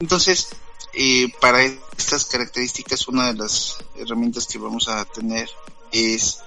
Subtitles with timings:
[0.00, 0.50] Entonces,
[0.94, 5.48] eh, para estas características, una de las herramientas que vamos a tener
[5.90, 6.38] es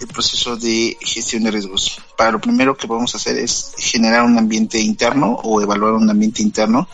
[0.00, 1.98] el proceso de gestión de riesgos.
[2.18, 6.10] Para lo primero que vamos a hacer es generar un ambiente interno o evaluar un
[6.10, 6.90] ambiente interno.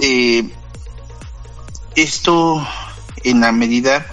[0.00, 0.50] Eh,
[1.94, 2.66] esto
[3.22, 4.04] en la medida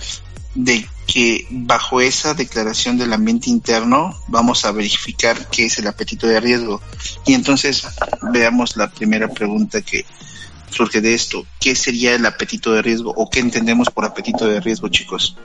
[0.53, 6.27] de que bajo esa declaración del ambiente interno vamos a verificar qué es el apetito
[6.27, 6.79] de riesgo.
[7.25, 7.87] Y entonces
[8.31, 10.05] veamos la primera pregunta que
[10.71, 11.45] surge de esto.
[11.59, 15.37] ¿Qué sería el apetito de riesgo o qué entendemos por apetito de riesgo, chicos?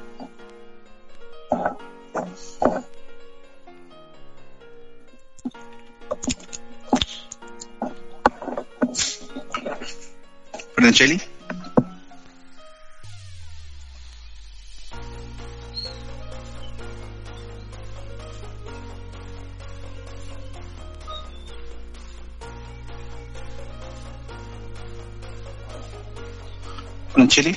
[27.16, 27.56] Franchelli?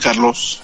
[0.00, 0.60] Carlos.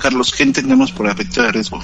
[0.00, 1.80] Carlos, ¿qué entendemos por afecto de riesgo?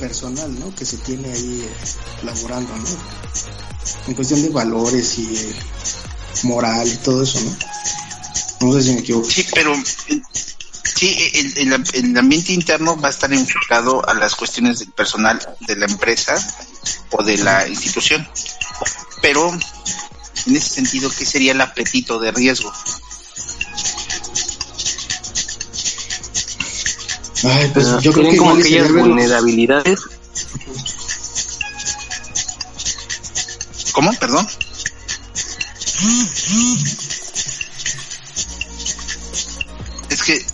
[0.00, 0.74] Personal, ¿no?
[0.74, 1.70] Que se tiene ahí
[2.22, 2.88] laborando, ¿no?
[4.06, 5.54] En cuestión de valores y
[6.44, 7.56] moral y todo eso, ¿no?
[8.66, 9.28] No sé si me equivoco.
[9.30, 9.74] Sí, pero
[10.96, 15.76] sí, el- el ambiente interno va a estar enfocado a las cuestiones del personal de
[15.76, 16.34] la empresa
[17.10, 18.26] o de la institución.
[19.22, 19.50] Pero
[20.46, 22.72] en ese sentido, ¿qué sería el apetito de riesgo?
[27.44, 30.00] Ay, pues Ah, yo creo que como aquellas vulnerabilidades
[33.92, 34.12] ¿Cómo?
[34.14, 34.46] Perdón.
[40.08, 40.44] Es que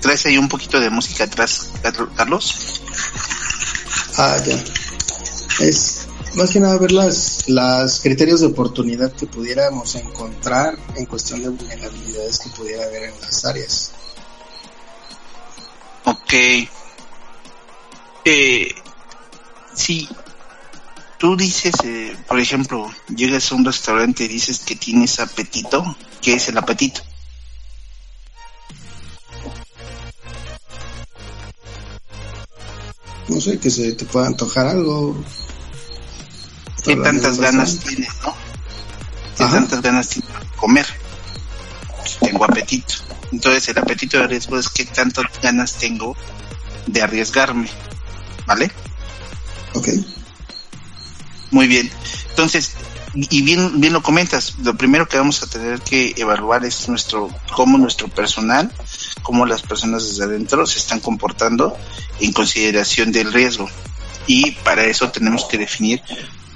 [0.00, 2.80] traes ahí un poquito de música atrás, Carl- Carlos.
[4.16, 4.62] Ah, ya.
[5.64, 11.42] Es más que nada ver las, las criterios de oportunidad que pudiéramos encontrar en cuestión
[11.42, 13.89] de vulnerabilidades que pudiera haber en las áreas.
[16.30, 16.36] Ok.
[18.24, 18.72] Eh,
[19.74, 20.08] si
[21.18, 26.34] tú dices, eh, por ejemplo, llegas a un restaurante y dices que tienes apetito, ¿qué
[26.34, 27.00] es el apetito?
[33.26, 35.16] No sé, que se te pueda antojar algo.
[36.84, 38.36] ¿Qué tantas ganas tienes, no?
[39.36, 39.54] ¿Qué Ajá.
[39.54, 40.86] tantas ganas tienes de comer?
[42.20, 42.94] Tengo apetito.
[43.32, 46.16] Entonces el apetito de riesgo es qué tantas ganas tengo
[46.86, 47.68] de arriesgarme,
[48.46, 48.70] ¿vale?
[49.74, 49.88] Ok.
[51.50, 51.90] Muy bien.
[52.30, 52.72] Entonces,
[53.14, 57.28] y bien, bien lo comentas, lo primero que vamos a tener que evaluar es nuestro,
[57.52, 58.72] cómo nuestro personal,
[59.22, 61.76] cómo las personas desde adentro se están comportando
[62.20, 63.68] en consideración del riesgo.
[64.26, 66.00] Y para eso tenemos que definir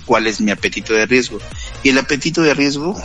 [0.04, 1.38] cuál es mi apetito de riesgo.
[1.82, 2.96] Y el apetito de riesgo,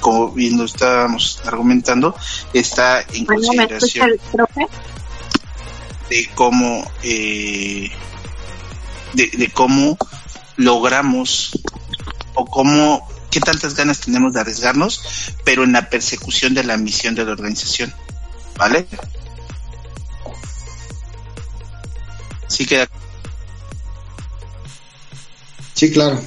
[0.00, 2.14] como bien lo estábamos argumentando,
[2.52, 4.66] está en Bueno, ¿me escucha consideración el profe?
[6.10, 7.90] de cómo eh,
[9.14, 9.98] de, de cómo
[10.56, 11.58] logramos
[12.34, 17.16] o cómo qué tantas ganas tenemos de arriesgarnos pero en la persecución de la misión
[17.16, 17.92] de la organización
[18.56, 18.86] vale
[22.48, 22.86] sí queda
[25.74, 26.18] Sí, claro.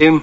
[0.00, 0.20] em,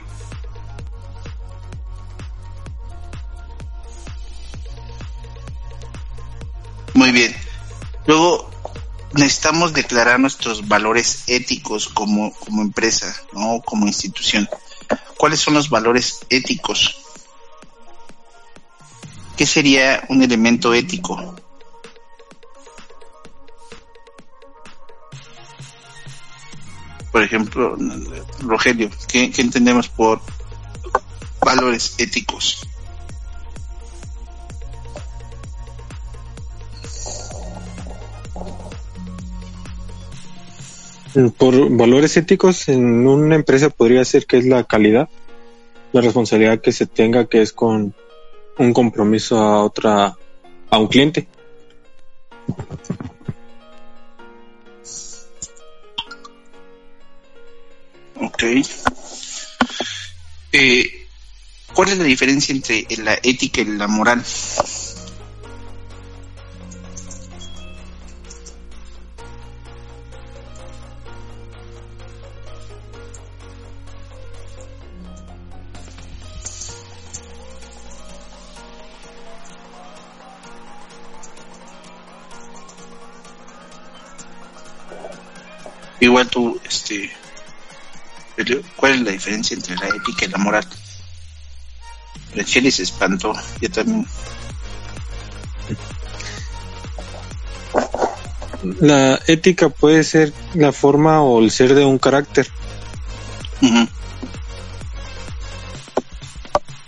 [6.98, 7.36] muy bien.
[8.06, 8.50] Luego
[9.14, 14.50] necesitamos declarar nuestros valores éticos como empresa no como institución.
[15.18, 17.04] Cuáles son los valores éticos
[19.38, 21.36] qué sería un elemento ético
[27.12, 27.76] por ejemplo,
[28.42, 30.22] Rogelio, ¿qué, qué entendemos por
[31.42, 32.68] valores éticos?
[41.38, 45.10] Por valores éticos en una empresa podría ser que es la calidad,
[45.92, 47.96] la responsabilidad que se tenga que es con
[48.60, 50.16] un compromiso a otra,
[50.70, 51.28] a un cliente.
[58.22, 58.44] Ok.
[60.52, 61.08] Eh,
[61.74, 64.24] ¿Cuál es la diferencia entre la ética y la moral?
[86.08, 87.12] Igual tú, este,
[88.78, 90.66] ¿cuál es la diferencia entre la ética y la moral?
[92.46, 94.08] Chile se espantó, yo también.
[98.80, 102.48] La ética puede ser la forma o el ser de un carácter.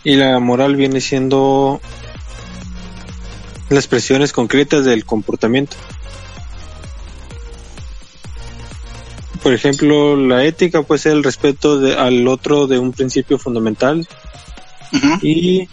[0.06, 1.81] Y la moral viene siendo
[3.68, 5.75] las expresiones concretas del comportamiento.
[9.50, 14.07] Por ejemplo, la ética puede ser el respeto de- al otro de un principio fundamental
[15.24, 15.68] y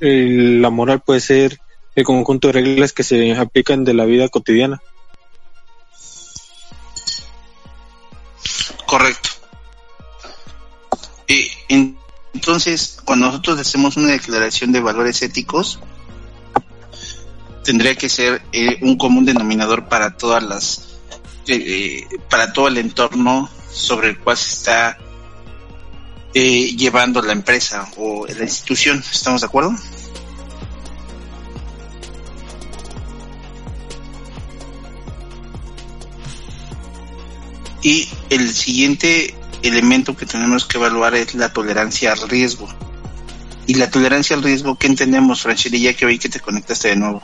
[0.00, 1.60] eh, la moral puede ser
[1.94, 4.80] el conjunto de reglas que se aplican de la vida cotidiana.
[8.86, 9.28] Correcto.
[11.68, 11.98] En-
[12.32, 15.80] entonces, cuando nosotros hacemos una declaración de valores éticos,
[17.62, 20.85] tendría que ser eh, un común denominador para todas las,
[21.48, 24.98] eh, para todo el entorno sobre el cual se está
[26.34, 29.02] eh, llevando la empresa o la institución.
[29.12, 29.74] ¿Estamos de acuerdo?
[37.82, 42.68] Y el siguiente elemento que tenemos que evaluar es la tolerancia al riesgo.
[43.66, 46.96] Y la tolerancia al riesgo, ¿qué entendemos, Francheli, ya que oí que te conectaste de
[46.96, 47.22] nuevo?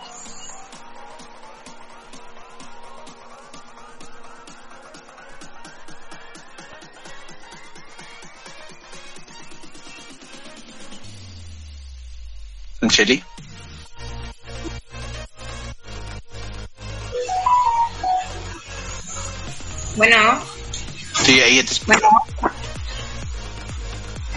[12.93, 13.25] Francheli.
[19.97, 20.45] Bueno,
[21.25, 21.99] Sí, ahí ya te escucho.
[22.01, 22.59] bueno.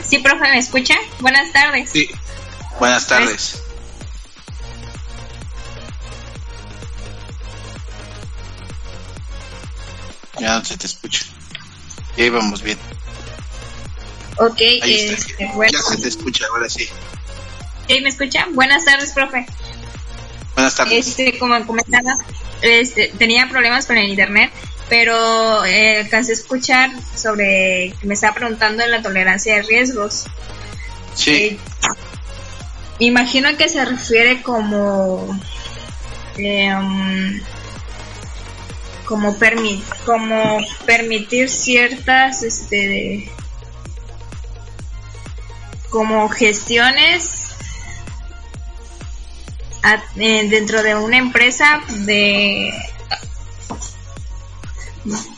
[0.09, 0.95] Sí, profe, ¿me escucha?
[1.19, 1.89] Buenas tardes.
[1.91, 2.07] Sí.
[2.79, 3.55] Buenas tardes.
[10.39, 11.25] Ya no se te escucha.
[12.17, 12.79] Y ahí vamos bien.
[14.37, 15.13] Ok, Ahí está.
[15.13, 15.71] este, bueno.
[15.73, 16.87] Ya se te escucha, ahora sí.
[17.87, 18.47] ¿Sí, ¿Me escucha?
[18.51, 19.45] Buenas tardes, profe.
[20.55, 21.07] Buenas tardes.
[21.07, 22.15] Este, como comentaba,
[22.61, 24.51] este, tenía problemas con el internet,
[24.89, 30.25] pero eh, alcancé a escuchar sobre que me estaba preguntando de la tolerancia de riesgos.
[31.13, 31.59] Sí, Eh,
[32.99, 35.39] imagino que se refiere como
[36.38, 37.41] em,
[39.05, 43.29] como permi como permitir ciertas este
[45.89, 47.44] como gestiones
[50.18, 52.74] eh, dentro de una empresa de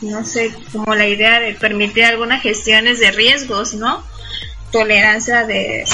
[0.00, 4.02] no sé como la idea de permitir algunas gestiones de riesgos no
[4.70, 5.84] tolerancia de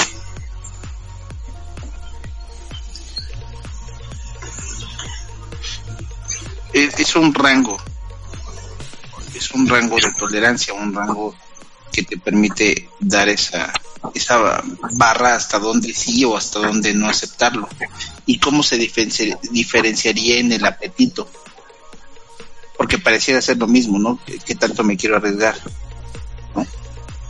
[6.75, 7.77] es un rango.
[9.33, 11.35] Es un rango de tolerancia, un rango
[11.91, 13.71] que te permite dar esa,
[14.13, 17.67] esa barra hasta donde sí o hasta donde no aceptarlo.
[18.25, 21.29] ¿Y cómo se diferenci- diferenciaría en el apetito?
[22.77, 24.19] Porque pareciera ser lo mismo, ¿no?
[24.25, 25.55] ¿Qué, qué tanto me quiero arriesgar?
[26.55, 26.65] ¿No?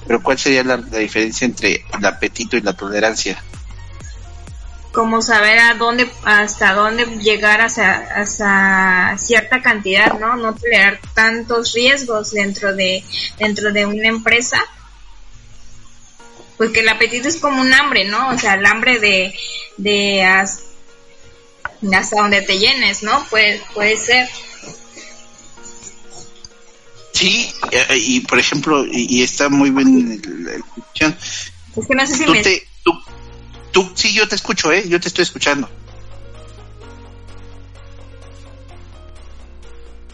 [0.07, 3.41] Pero ¿cuál sería la, la diferencia entre el apetito y la tolerancia?
[4.91, 11.73] como saber a dónde hasta dónde llegar hasta, hasta cierta cantidad no no tolerar tantos
[11.73, 13.03] riesgos dentro de
[13.37, 14.57] dentro de una empresa
[16.57, 19.33] porque el apetito es como un hambre no o sea el hambre de
[19.77, 20.61] de has-
[21.93, 24.27] hasta donde te llenes no puede puede ser
[27.15, 31.17] Sí, eh, y por ejemplo, y, está muy bien la discusión.
[31.77, 32.91] es que no sé si Tú me te, tú,
[33.71, 34.83] tú, sí, yo te escucho, ¿eh?
[34.89, 35.69] Yo te estoy escuchando.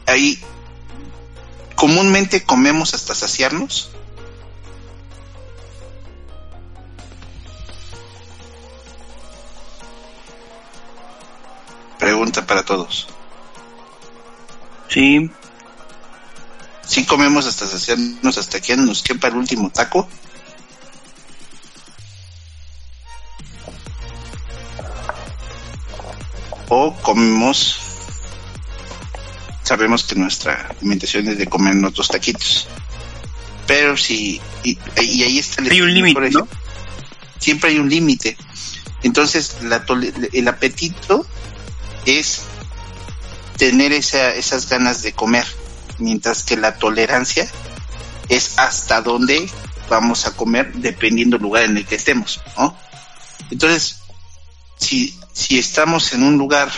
[0.05, 0.38] Ahí,
[1.74, 3.89] comúnmente comemos hasta saciarnos.
[12.51, 13.08] Para todos.
[14.89, 15.31] Sí.
[16.86, 20.10] Si comemos hasta saciarnos, hasta que nos quepa el último taco.
[26.67, 27.79] O comemos,
[29.63, 32.67] sabemos que nuestra alimentación es de comer otros taquitos.
[33.65, 36.50] Pero si, y, y ahí está Hay un límite, ¿no?
[37.39, 38.36] Siempre hay un límite.
[39.03, 39.86] Entonces, la
[40.34, 41.25] el apetito
[42.05, 42.41] es
[43.58, 45.46] tener esa, esas ganas de comer,
[46.00, 47.50] mientras que la tolerancia
[48.29, 49.50] es hasta dónde
[49.89, 52.75] vamos a comer dependiendo del lugar en el que estemos, ¿no?
[53.50, 54.00] Entonces,
[54.77, 56.72] si, si estamos en un lugar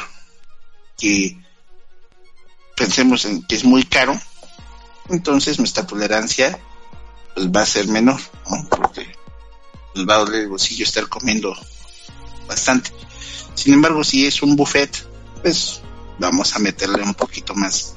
[0.98, 1.38] que
[2.75, 4.20] pensemos en que es muy caro,
[5.10, 6.60] entonces nuestra tolerancia
[7.36, 8.68] pues, va a ser menor, ¿no?
[8.68, 9.08] Porque
[9.96, 11.56] nos va a doler el bolsillo estar comiendo
[12.48, 12.92] bastante.
[13.56, 15.12] Sin embargo, si es un buffet,
[15.43, 15.81] pues
[16.17, 17.93] vamos a meterle un poquito más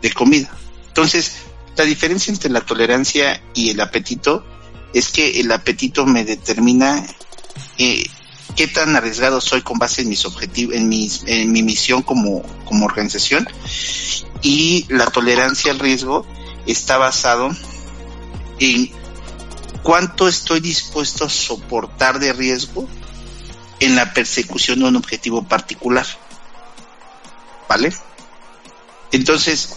[0.00, 0.56] de comida.
[0.86, 1.32] Entonces,
[1.76, 4.44] la diferencia entre la tolerancia y el apetito
[4.92, 7.04] es que el apetito me determina
[7.78, 8.06] eh,
[8.54, 12.42] qué tan arriesgado soy con base en mis objetivos, en, mis, en mi misión como,
[12.64, 13.48] como organización
[14.42, 16.26] y la tolerancia al riesgo
[16.66, 17.50] está basado
[18.60, 18.90] en
[19.82, 22.88] cuánto estoy dispuesto a soportar de riesgo
[23.80, 26.06] en la persecución de un objetivo particular.
[27.68, 27.92] ¿Vale?
[29.12, 29.76] Entonces,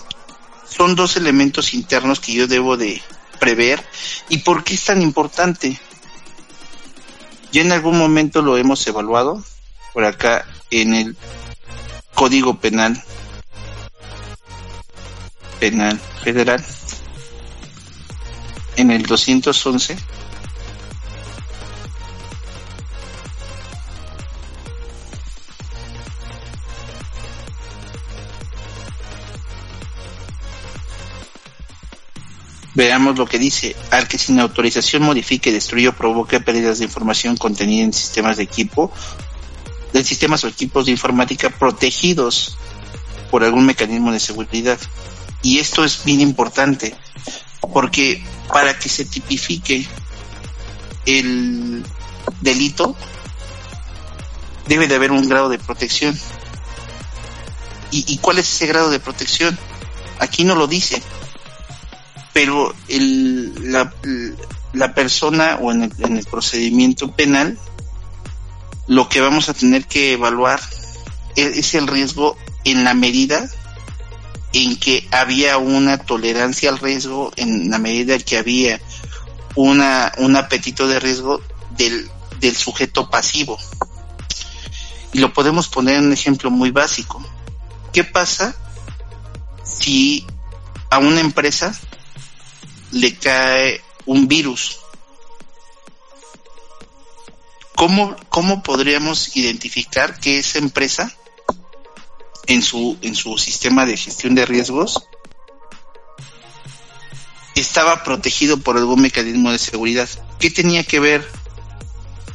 [0.70, 3.02] son dos elementos internos que yo debo de
[3.40, 3.84] prever.
[4.30, 5.80] ¿Y por qué es tan importante?
[7.52, 9.44] Ya en algún momento lo hemos evaluado
[9.94, 11.18] por acá en el
[12.14, 13.02] Código Penal
[15.60, 16.64] Penal Federal
[18.76, 19.98] en el 211
[32.78, 33.76] Veamos lo que dice.
[33.90, 38.44] Al que sin autorización modifique, destruya o provoque pérdidas de información contenida en sistemas de
[38.44, 38.92] equipo,
[39.94, 42.56] de sistemas o equipos de informática protegidos
[43.32, 44.78] por algún mecanismo de seguridad.
[45.42, 46.94] Y esto es bien importante,
[47.74, 49.88] porque para que se tipifique
[51.08, 51.84] el
[52.42, 52.96] delito,
[54.68, 56.16] debe de haber un grado de protección.
[57.90, 59.58] ¿Y, y cuál es ese grado de protección?
[60.20, 61.02] Aquí no lo dice
[62.38, 63.92] pero la,
[64.72, 67.58] la persona o en el, en el procedimiento penal
[68.86, 70.60] lo que vamos a tener que evaluar
[71.36, 73.50] es, es el riesgo en la medida
[74.54, 78.80] en que había una tolerancia al riesgo, en la medida que había
[79.56, 81.42] una, un apetito de riesgo
[81.72, 82.08] del,
[82.40, 83.58] del sujeto pasivo.
[85.12, 87.20] Y lo podemos poner en un ejemplo muy básico.
[87.92, 88.56] ¿Qué pasa
[89.64, 90.24] si
[90.92, 91.74] a una empresa
[92.98, 94.80] le cae un virus.
[97.76, 101.16] ¿Cómo, ¿Cómo podríamos identificar que esa empresa
[102.48, 105.04] en su, en su sistema de gestión de riesgos
[107.56, 110.10] estaba protegido por algún mecanismo de seguridad?
[110.40, 111.30] ¿Qué tenía que ver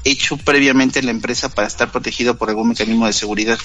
[0.05, 3.59] hecho previamente la empresa para estar protegido por algún mecanismo de seguridad?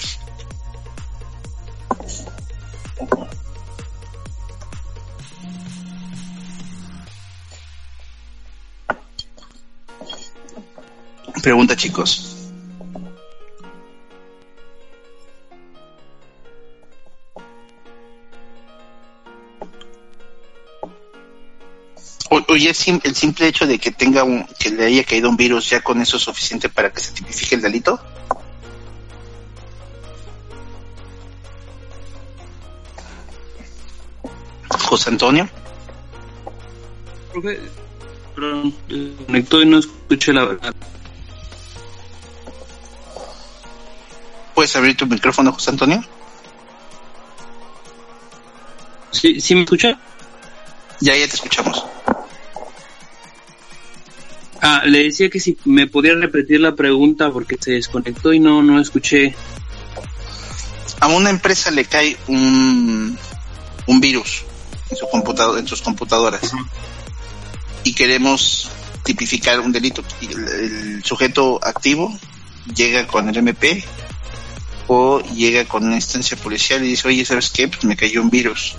[11.48, 12.52] Pregunta, chicos.
[22.48, 25.38] Oye, el, sim- el simple hecho de que tenga un, que le haya caído un
[25.38, 27.98] virus, ya con eso es suficiente para que se tipifique el delito.
[34.86, 35.48] José Antonio.
[37.32, 37.60] Profe,
[38.34, 38.74] perdón,
[39.26, 40.74] conectó y no escuché la verdad.
[44.58, 46.02] ¿Puedes abrir tu micrófono, José Antonio?
[49.12, 50.00] ¿Sí, ¿Sí me escucha?
[50.98, 51.84] Ya, ya te escuchamos.
[54.60, 58.60] Ah, le decía que si me podía repetir la pregunta porque se desconectó y no,
[58.60, 59.36] no escuché.
[60.98, 63.16] a una empresa le cae un,
[63.86, 64.42] un virus
[64.90, 66.52] en, su computador, en sus computadoras
[67.84, 68.68] y queremos
[69.04, 70.02] tipificar un delito.
[70.20, 72.12] El sujeto activo
[72.74, 73.84] llega con el MP
[75.34, 77.68] llega con una instancia policial y dice, oye, ¿sabes qué?
[77.68, 78.76] Pues me cayó un virus.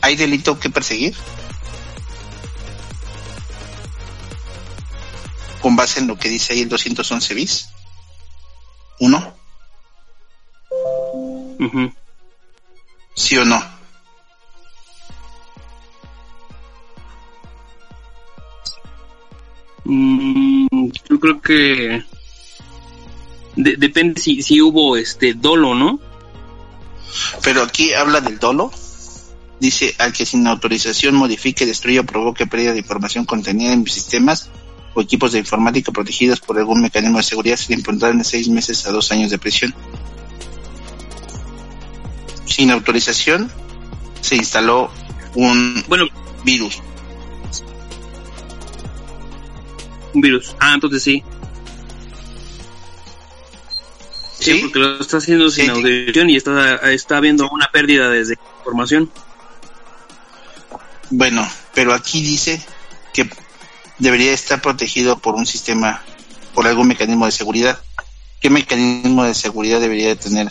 [0.00, 1.14] ¿hay delito que perseguir?
[5.60, 7.68] Con base en lo que dice ahí el 211 bis.
[9.00, 9.34] ¿Uno?
[11.58, 11.92] Ujú.
[13.14, 13.62] ¿Sí o no?
[19.84, 22.04] Mm, yo creo que
[23.58, 26.00] de- depende si, si hubo este dolo, ¿no?
[27.42, 28.70] Pero aquí habla del dolo.
[29.60, 34.50] Dice al que sin autorización modifique, destruya o provoque pérdida de información contenida en sistemas
[34.94, 38.86] o equipos de informática protegidos por algún mecanismo de seguridad será imputado en seis meses
[38.86, 39.74] a dos años de prisión.
[42.44, 43.50] Sin autorización
[44.20, 44.90] se instaló
[45.34, 46.04] un Bueno,
[46.44, 46.80] virus.
[50.14, 50.54] un virus.
[50.60, 51.22] Ah, entonces sí.
[54.48, 54.62] Sí, ¿Sí?
[54.62, 55.70] porque lo está haciendo sin Sí.
[55.70, 59.10] autorización y está, está habiendo una pérdida desde información.
[61.10, 62.62] Bueno, pero aquí dice
[63.12, 63.28] que
[63.98, 66.02] debería estar protegido por un sistema,
[66.54, 67.80] por algún mecanismo de seguridad.
[68.40, 70.48] ¿Qué mecanismo de seguridad debería de tener?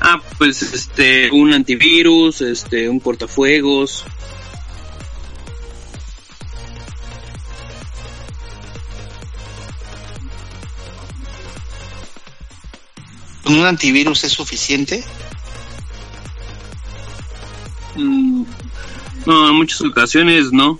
[0.00, 4.04] Ah, pues este, un antivirus, este, un cortafuegos.
[13.46, 15.04] Un antivirus es suficiente?
[17.96, 18.44] Mm,
[19.26, 20.78] No, en muchas ocasiones no.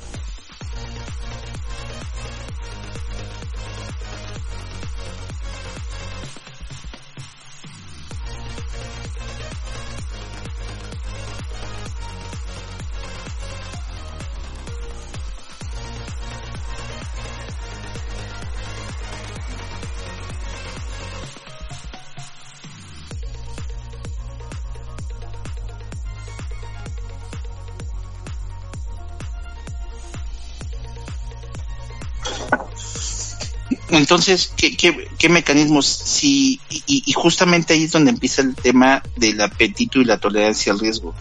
[34.13, 35.87] Entonces, ¿qué, mecanismos?
[35.87, 40.71] Si, y, y justamente ahí es donde empieza el tema del apetito y la tolerancia
[40.71, 41.15] al riesgo.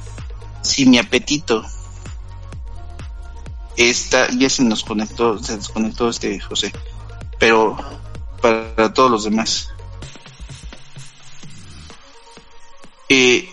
[0.61, 1.65] Si mi apetito
[3.77, 6.73] está, ya se nos conectó, se desconectó este José,
[7.39, 7.77] pero
[8.41, 9.69] para todos los demás.
[13.07, 13.49] Eh,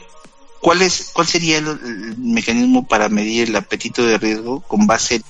[0.61, 5.23] ¿cuál, es, ¿Cuál sería el, el mecanismo para medir el apetito de riesgo con base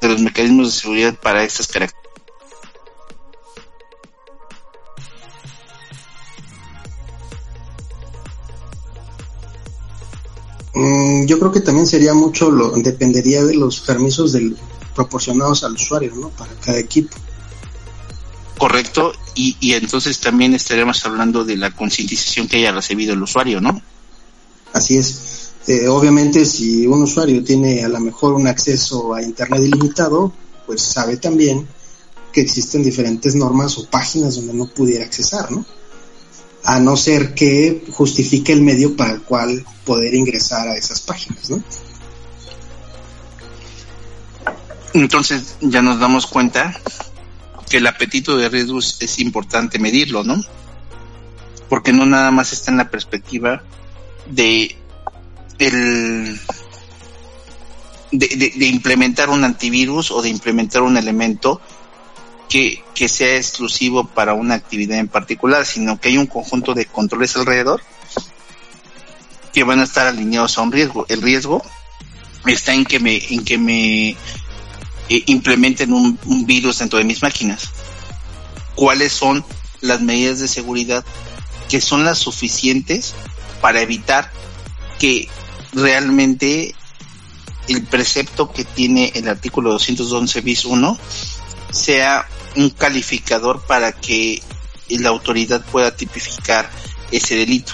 [0.00, 2.05] de los mecanismos de seguridad para estas características?
[11.26, 14.56] Yo creo que también sería mucho, lo dependería de los permisos del,
[14.94, 16.30] proporcionados al usuario, ¿no?
[16.30, 17.16] Para cada equipo.
[18.58, 23.60] Correcto, y, y entonces también estaremos hablando de la concientización que haya recibido el usuario,
[23.60, 23.80] ¿no?
[24.72, 25.52] Así es.
[25.66, 30.32] Eh, obviamente, si un usuario tiene a lo mejor un acceso a Internet ilimitado,
[30.64, 31.66] pues sabe también
[32.32, 35.66] que existen diferentes normas o páginas donde no pudiera accesar, ¿no?
[36.66, 41.48] A no ser que justifique el medio para el cual poder ingresar a esas páginas,
[41.48, 41.62] ¿no?
[44.92, 46.74] Entonces ya nos damos cuenta
[47.68, 50.42] que el apetito de riesgo es, importante medirlo, ¿no?
[51.68, 53.62] Porque no nada más está en la perspectiva
[54.30, 54.76] de
[55.58, 56.40] el
[58.12, 61.60] de implementar un antivirus o de implementar un elemento
[62.48, 67.36] que, sea exclusivo para una actividad en particular, sino que hay un conjunto de controles
[67.36, 67.82] alrededor
[69.52, 71.06] que van a estar alineados a un riesgo.
[71.08, 71.62] El riesgo
[72.46, 74.16] está en que me, en que me eh,
[75.26, 77.70] implementen un, un virus dentro de mis máquinas.
[78.74, 79.44] ¿Cuáles son
[79.80, 81.04] las medidas de seguridad
[81.68, 83.14] que son las suficientes
[83.60, 84.30] para evitar
[84.98, 85.28] que
[85.72, 86.74] realmente
[87.68, 90.98] el precepto que tiene el artículo 211 bis 1
[91.70, 94.42] sea un calificador para que
[94.88, 96.70] la autoridad pueda tipificar
[97.10, 97.72] ese delito.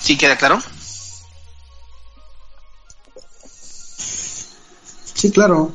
[0.00, 0.60] ¿Sí queda claro?
[5.14, 5.72] Sí, claro.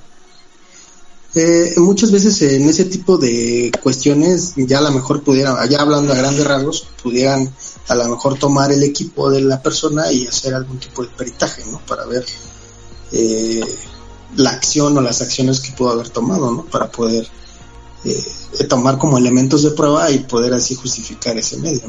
[1.35, 6.13] Eh, muchas veces en ese tipo de cuestiones ya a lo mejor pudieran, ya hablando
[6.13, 7.51] a grandes rasgos, pudieran
[7.87, 11.63] a lo mejor tomar el equipo de la persona y hacer algún tipo de peritaje,
[11.71, 11.79] ¿no?
[11.85, 12.25] Para ver
[13.11, 13.61] eh,
[14.35, 16.65] la acción o las acciones que pudo haber tomado, ¿no?
[16.65, 17.27] Para poder
[18.05, 21.81] eh, tomar como elementos de prueba y poder así justificar ese medio.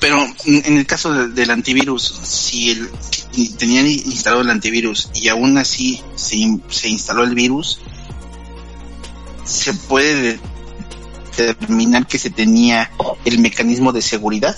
[0.00, 2.90] Pero en el caso de- del antivirus, si el,
[3.56, 6.36] tenían instalado el antivirus y aún así se,
[6.68, 7.80] se instaló el virus,
[9.44, 10.38] se puede
[11.36, 12.90] determinar que se tenía
[13.24, 14.56] el mecanismo de seguridad.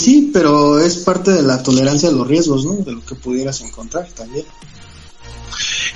[0.00, 2.72] Pues sí, pero es parte de la tolerancia a los riesgos, ¿no?
[2.72, 4.46] De lo que pudieras encontrar también.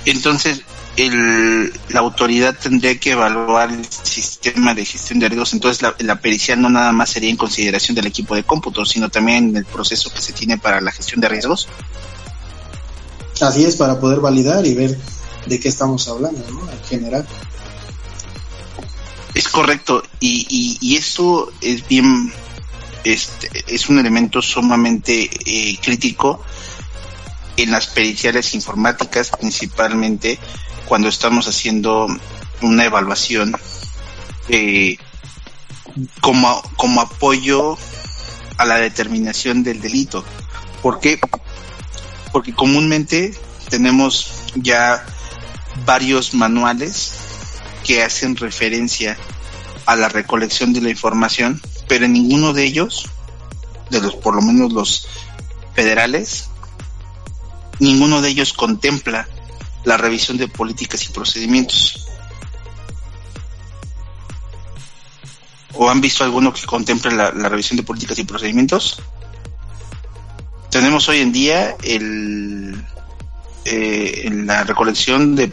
[0.05, 0.61] Entonces,
[0.95, 5.53] el, la autoridad tendría que evaluar el sistema de gestión de riesgos.
[5.53, 9.09] Entonces, la, la pericial no nada más sería en consideración del equipo de cómputo, sino
[9.09, 11.67] también en el proceso que se tiene para la gestión de riesgos.
[13.41, 14.95] Así es, para poder validar y ver
[15.47, 16.71] de qué estamos hablando, ¿no?
[16.71, 17.25] En general.
[19.33, 22.31] Es correcto, y, y, y esto es bien,
[23.05, 26.43] este, es un elemento sumamente eh, crítico
[27.55, 30.39] en las periciales informáticas, principalmente
[30.85, 32.07] cuando estamos haciendo
[32.61, 33.55] una evaluación
[34.49, 34.97] eh,
[36.19, 37.77] como, como apoyo
[38.57, 40.25] a la determinación del delito.
[40.81, 41.19] ¿Por qué?
[42.31, 43.33] Porque comúnmente
[43.69, 45.05] tenemos ya
[45.85, 47.13] varios manuales
[47.83, 49.17] que hacen referencia
[49.85, 53.09] a la recolección de la información, pero en ninguno de ellos,
[53.89, 55.07] de los por lo menos los
[55.73, 56.49] federales,
[57.79, 59.27] ninguno de ellos contempla
[59.83, 62.07] la revisión de políticas y procedimientos.
[65.73, 69.01] ¿O han visto alguno que contemple la, revisión de políticas y procedimientos?
[70.71, 72.83] Tenemos hoy en día el,
[73.65, 75.49] eh, la recolección de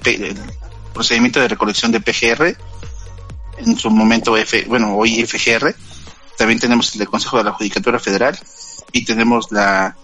[0.92, 2.56] procedimiento de recolección de PGR,
[3.58, 5.74] en su momento F, bueno, hoy FGR,
[6.42, 8.36] también tenemos el Consejo de la Judicatura Federal
[8.90, 9.96] y tenemos la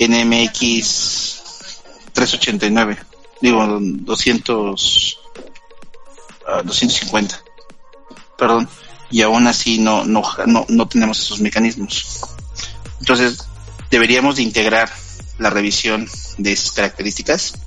[0.00, 1.42] NMX
[2.12, 2.98] 389,
[3.40, 5.18] digo 200,
[6.48, 7.40] ah, 250,
[8.36, 8.68] perdón,
[9.12, 12.20] y aún así no, no, no, no tenemos esos mecanismos.
[12.98, 13.46] Entonces,
[13.88, 14.90] deberíamos de integrar
[15.38, 17.60] la revisión de esas características.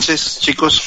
[0.00, 0.82] Entonces, chicos,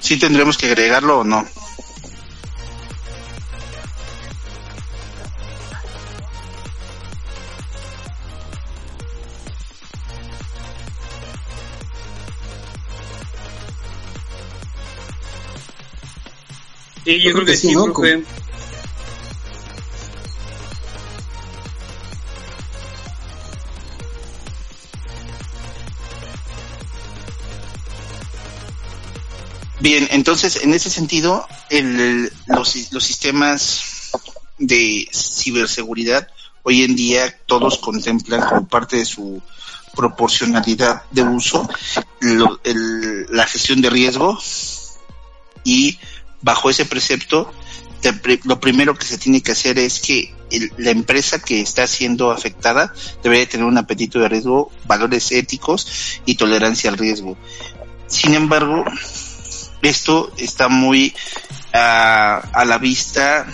[0.00, 1.46] ¿sí tendremos que agregarlo o no?
[17.04, 17.84] Sí, yo, creo que, sí, ¿no?
[17.84, 18.35] profe.
[30.10, 34.10] Entonces, en ese sentido, el, los, sistemas
[34.58, 36.28] de ciberseguridad
[36.62, 39.40] hoy en día todos contemplan como parte de su
[39.94, 41.68] proporcionalidad de uso
[42.20, 44.38] la gestión de riesgo
[45.64, 45.98] y
[46.42, 47.52] bajo ese precepto
[48.44, 52.30] lo primero que se tiene que hacer es que el- la empresa que está siendo
[52.30, 57.36] afectada debe tener un apetito de riesgo, valores éticos y tolerancia al riesgo.
[58.06, 58.84] Sin embargo,
[59.88, 61.14] esto está muy
[61.72, 63.46] ah, a la vista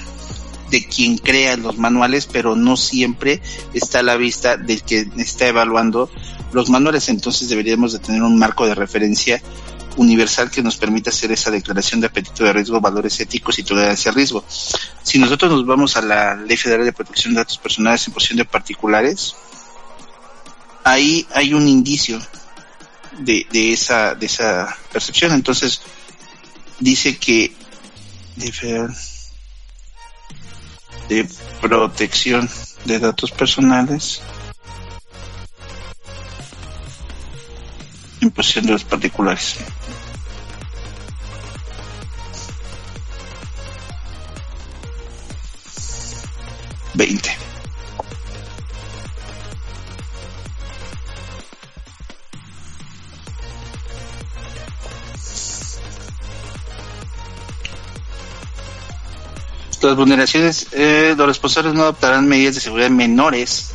[0.70, 3.42] de quien crea los manuales, pero no siempre
[3.74, 6.10] está a la vista del que está evaluando
[6.52, 7.10] los manuales.
[7.10, 9.42] Entonces deberíamos de tener un marco de referencia
[9.96, 14.10] universal que nos permita hacer esa declaración de apetito de riesgo, valores éticos y tolerancia
[14.10, 14.42] al riesgo.
[15.02, 18.38] Si nosotros nos vamos a la Ley Federal de Protección de Datos Personales en posición
[18.38, 19.34] de particulares,
[20.84, 22.18] ahí hay un indicio
[23.18, 25.32] de, esa de esa percepción.
[25.32, 25.82] Entonces
[26.80, 27.54] dice que
[28.52, 28.94] Federal
[31.08, 31.28] de
[31.60, 32.48] Protección
[32.84, 34.22] de Datos Personales
[38.20, 38.30] en
[38.66, 39.56] de los particulares.
[59.92, 63.72] Las vulneraciones, eh, los responsables no adoptarán medidas de seguridad menores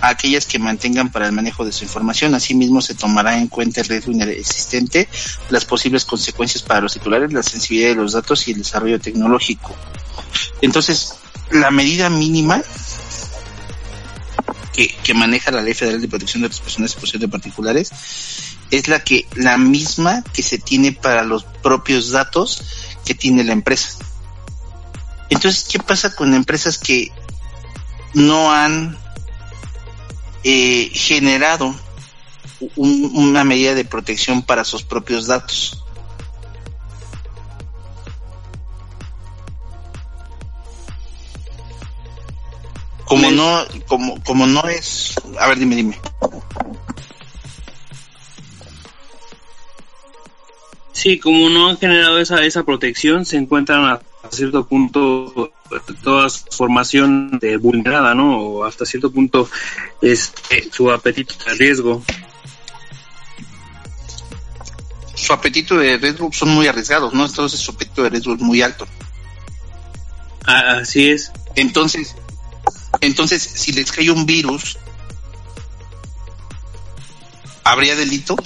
[0.00, 2.36] a aquellas que mantengan para el manejo de su información.
[2.36, 5.08] Asimismo, se tomará en cuenta el riesgo existente,
[5.48, 9.74] las posibles consecuencias para los titulares, la sensibilidad de los datos y el desarrollo tecnológico.
[10.62, 11.14] Entonces,
[11.50, 12.62] la medida mínima
[15.02, 17.90] que, maneja la Ley Federal de Protección de las Personas y Posesión de Particulares
[18.70, 22.62] es la que la misma que se tiene para los propios datos
[23.04, 23.98] que tiene la empresa.
[25.30, 27.10] Entonces, ¿qué pasa con empresas que
[28.14, 28.98] no han
[30.44, 31.74] eh, generado
[32.76, 35.82] una medida de protección para sus propios datos?
[43.06, 45.98] Como Pues- no, como, como no es, a ver, dime, dime.
[50.92, 55.52] Sí, como no han generado esa, esa protección, se encuentran a, a cierto punto
[56.02, 58.38] toda su formación de vulnerada, ¿no?
[58.38, 59.48] O hasta cierto punto
[60.02, 62.02] este, su apetito de riesgo.
[65.14, 67.24] Su apetito de riesgo son muy arriesgados, ¿no?
[67.26, 68.86] Entonces su apetito de riesgo es muy alto.
[70.46, 71.32] Ah, así es.
[71.54, 72.14] Entonces,
[73.00, 74.78] entonces, si les cae un virus,
[77.64, 78.36] ¿habría delito?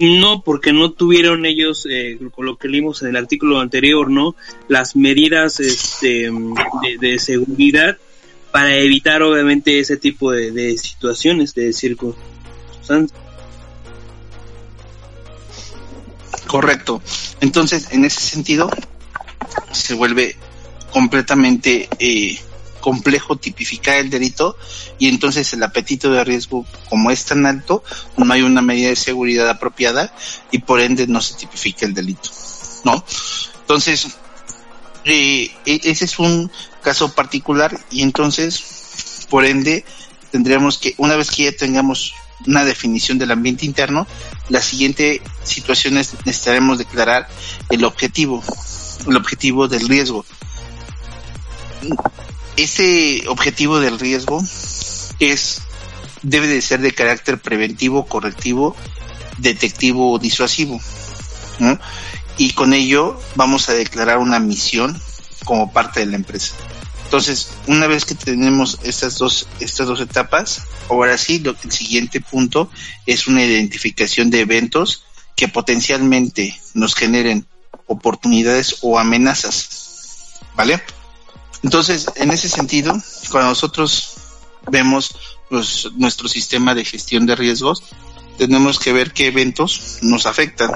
[0.00, 4.34] No, porque no tuvieron ellos, eh, con lo que leímos en el artículo anterior, ¿no?
[4.68, 7.96] Las medidas este, de, de seguridad
[8.50, 13.18] para evitar, obviamente, ese tipo de, de situaciones, de circunstancias.
[16.46, 17.02] Correcto.
[17.40, 18.70] Entonces, en ese sentido,
[19.72, 20.36] se vuelve
[20.92, 22.38] completamente eh,
[22.84, 24.58] complejo tipificar el delito
[24.98, 27.82] y entonces el apetito de riesgo, como es tan alto,
[28.18, 30.14] no hay una medida de seguridad apropiada
[30.50, 32.28] y por ende no se tipifica el delito,
[32.84, 33.02] ¿no?
[33.62, 34.08] Entonces,
[35.06, 36.50] eh, e- ese es un
[36.82, 38.62] caso particular y entonces,
[39.30, 39.86] por ende,
[40.30, 42.12] tendríamos que, una vez que ya tengamos
[42.46, 44.06] una definición del ambiente interno,
[44.50, 47.28] la siguiente situación es necesitaremos declarar
[47.70, 48.44] el objetivo,
[49.08, 50.26] el objetivo del riesgo.
[52.56, 54.42] Ese objetivo del riesgo
[55.18, 55.62] es
[56.22, 58.74] debe de ser de carácter preventivo, correctivo,
[59.38, 60.80] detectivo o disuasivo.
[61.58, 61.78] ¿no?
[62.38, 65.00] Y con ello vamos a declarar una misión
[65.44, 66.54] como parte de la empresa.
[67.04, 72.20] Entonces, una vez que tenemos estas dos, estas dos etapas, ahora sí, lo, el siguiente
[72.20, 72.70] punto
[73.06, 75.04] es una identificación de eventos
[75.36, 77.46] que potencialmente nos generen
[77.86, 80.40] oportunidades o amenazas.
[80.56, 80.82] ¿Vale?
[81.64, 82.92] Entonces, en ese sentido,
[83.30, 84.18] cuando nosotros
[84.70, 85.16] vemos
[85.48, 87.82] pues, nuestro sistema de gestión de riesgos,
[88.36, 90.72] tenemos que ver qué eventos nos afectan.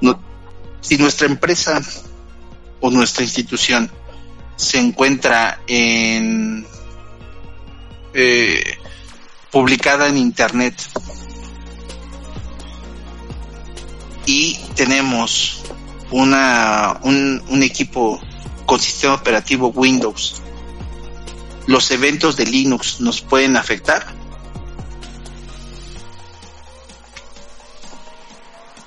[0.00, 0.18] No,
[0.80, 1.82] si nuestra empresa
[2.80, 3.90] o nuestra institución
[4.56, 6.66] se encuentra en
[8.14, 8.78] eh,
[9.50, 10.82] publicada en internet
[14.24, 15.62] y tenemos
[16.10, 18.18] una un, un equipo
[18.68, 20.42] con sistema operativo Windows.
[21.66, 24.06] Los eventos de Linux nos pueden afectar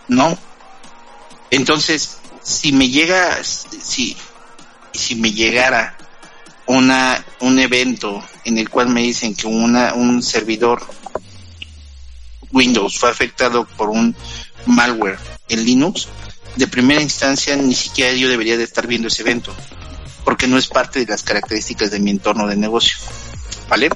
[0.07, 0.37] no.
[1.49, 4.15] Entonces si me llega si
[4.93, 5.97] si me llegara
[6.67, 10.83] una un evento en el cual me dicen que una un servidor
[12.51, 14.15] Windows fue afectado por un
[14.67, 15.17] malware
[15.49, 16.07] en Linux,
[16.55, 19.55] de primera instancia ni siquiera yo debería de estar viendo ese evento,
[20.25, 22.97] porque no es parte de las características de mi entorno de negocio,
[23.69, 23.89] ¿vale?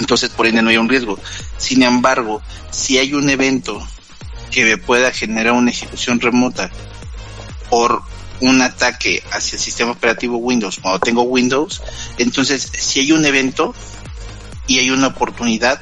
[0.00, 1.18] Entonces por ende no hay un riesgo.
[1.58, 3.86] Sin embargo, si hay un evento
[4.50, 6.70] que me pueda generar una ejecución remota
[7.70, 8.02] por
[8.40, 11.82] un ataque hacia el sistema operativo Windows cuando tengo Windows,
[12.18, 13.74] entonces si hay un evento
[14.66, 15.80] y hay una oportunidad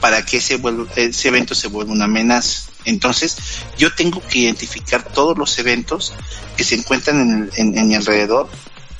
[0.00, 0.60] para que ese,
[0.96, 2.65] ese evento se vuelva una amenaza.
[2.86, 3.36] Entonces,
[3.76, 6.14] yo tengo que identificar todos los eventos
[6.56, 8.48] que se encuentran en, en, mi alrededor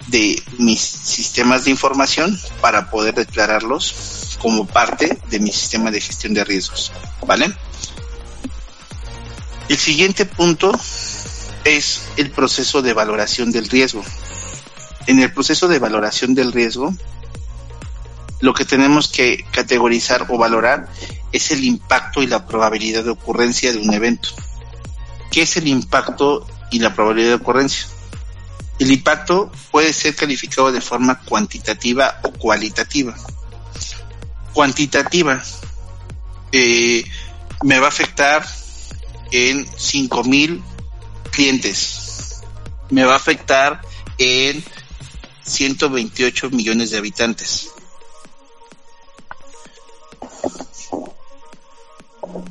[0.09, 6.35] de mis sistemas de información para poder declararlos como parte de mi sistema de gestión
[6.35, 6.93] de riesgos.
[7.27, 7.53] ¿Vale?
[9.69, 10.73] El siguiente punto
[11.65, 14.05] es el proceso de valoración del riesgo.
[15.07, 16.93] En el proceso de valoración del riesgo,
[18.41, 20.89] lo que tenemos que categorizar o valorar
[21.37, 24.31] es el impacto y la probabilidad de ocurrencia de un evento.
[25.31, 27.87] ¿Qué es el impacto y la probabilidad de ocurrencia?
[28.79, 33.15] El impacto puede ser calificado de forma cuantitativa o cualitativa.
[34.53, 35.43] Cuantitativa.
[36.53, 37.05] Eh,
[37.63, 38.47] me va a afectar
[39.31, 40.63] en 5 mil
[41.31, 42.43] clientes.
[42.91, 43.83] Me va a afectar
[44.19, 44.63] en
[45.43, 47.71] 128 millones de habitantes.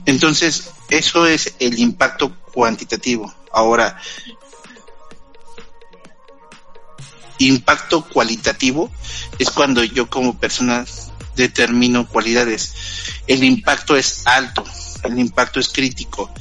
[0.05, 3.33] Entonces, eso es el impacto cuantitativo.
[3.51, 3.99] Ahora,
[7.39, 8.91] impacto cualitativo
[9.39, 10.85] es cuando yo como persona
[11.35, 12.73] determino cualidades.
[13.27, 14.63] El impacto es alto,
[15.03, 16.31] el impacto es crítico,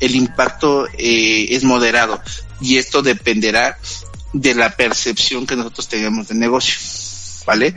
[0.00, 2.20] el impacto eh, es moderado
[2.60, 3.78] y esto dependerá
[4.32, 6.74] de la percepción que nosotros tengamos de negocio,
[7.46, 7.74] ¿vale?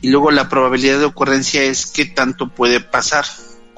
[0.00, 3.26] Y luego la probabilidad de ocurrencia es qué tanto puede pasar,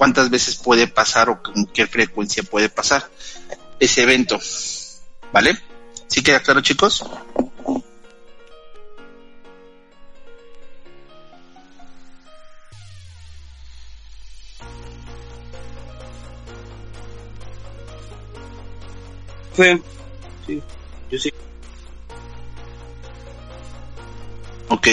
[0.01, 3.11] cuántas veces puede pasar o con qué frecuencia puede pasar
[3.79, 4.41] ese evento,
[5.31, 5.59] ¿vale?
[6.07, 7.05] ¿Sí queda claro chicos?
[19.53, 19.83] Fue.
[20.47, 20.63] Sí,
[21.11, 21.31] yo sí.
[24.71, 24.89] Ok.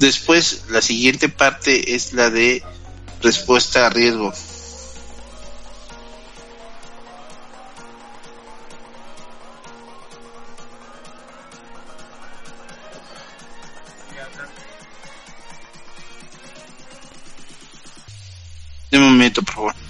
[0.00, 2.64] Después, la siguiente parte es la de
[3.22, 4.32] respuesta a riesgo.
[18.90, 19.81] De momento, por favor.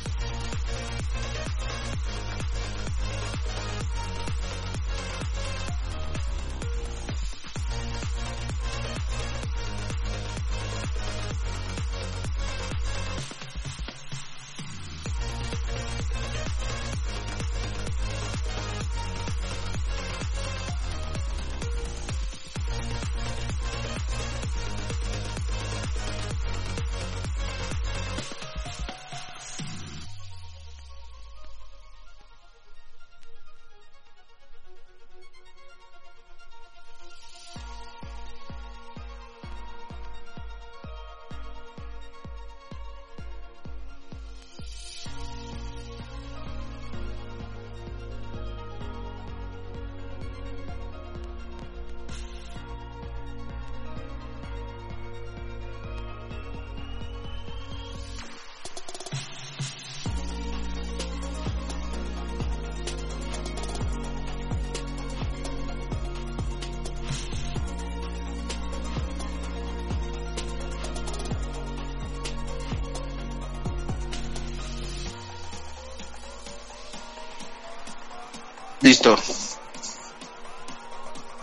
[78.92, 79.16] Listo.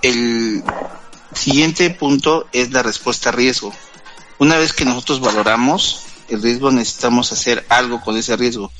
[0.03, 0.63] El
[1.33, 3.73] siguiente punto es la respuesta a riesgo.
[4.37, 8.71] Una vez que nosotros valoramos el riesgo, necesitamos hacer algo con ese riesgo.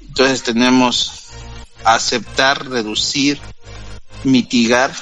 [0.00, 1.26] Entonces tenemos
[1.84, 3.38] aceptar, reducir,
[4.24, 4.94] mitigar,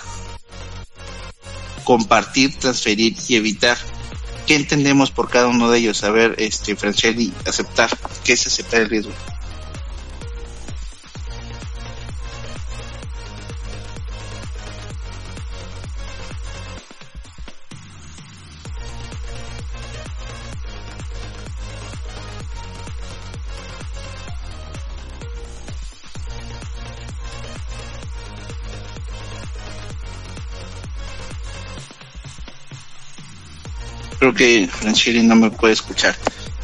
[1.85, 3.79] compartir, transferir y evitar.
[4.45, 6.03] ¿Qué entendemos por cada uno de ellos?
[6.03, 7.97] A ver, este, Franchelli, aceptar.
[8.25, 9.13] ¿Qué es aceptar el riesgo?
[34.25, 36.17] Creo que Franchelli no me puede escuchar.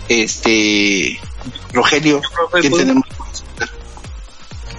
[0.09, 1.20] Este,
[1.75, 2.23] Rogelio,
[2.59, 3.05] ¿quién tenemos?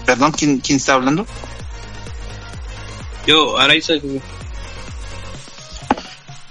[0.03, 1.27] Perdón, ¿quién, quién está hablando?
[3.27, 3.93] Yo, Araiza.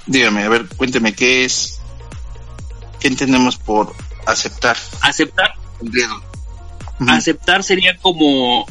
[0.07, 1.81] Dígame, a ver, cuénteme qué es,
[3.01, 3.93] qué entendemos por
[4.25, 5.55] aceptar Aceptar.
[5.81, 7.11] Ujú.
[7.11, 8.69] Aceptar sería como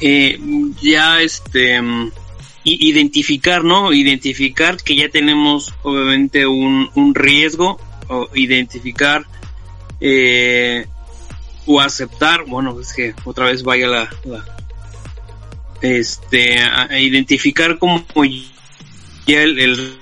[0.00, 0.38] eh,
[0.80, 2.12] ya este mm,
[2.70, 3.92] identificar, ¿no?
[3.92, 9.24] Identificar que ya tenemos obviamente un, un riesgo o identificar
[10.00, 10.86] eh,
[11.66, 14.44] o aceptar, bueno, es que otra vez vaya la, la-
[15.80, 18.04] este a- identificar como
[19.26, 19.98] ya el, el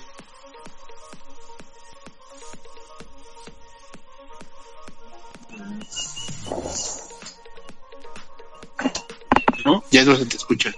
[9.64, 9.82] ¿no?
[9.90, 10.72] Ya se te escucha.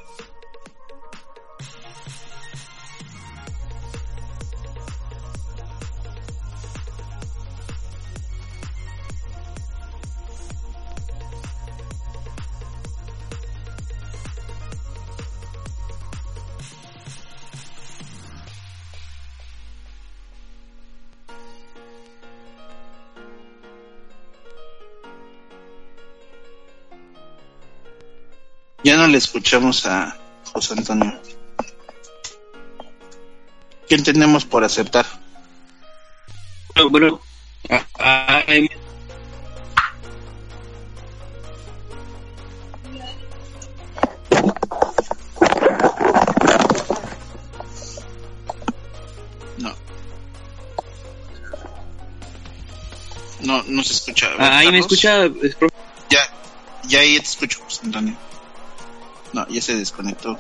[28.97, 30.17] Ya no le escuchamos a
[30.55, 31.21] José Antonio.
[33.87, 35.05] ¿Qué entendemos por aceptar?
[36.75, 37.21] Bueno, bueno,
[37.69, 38.67] ah, ah, em,
[49.59, 49.75] No.
[53.41, 54.31] No, no se escucha.
[54.39, 55.27] ah, ahí me escucha.
[56.09, 56.33] Ya,
[56.89, 57.61] ya ahí te escucho,
[59.57, 60.39] ya se desconectó.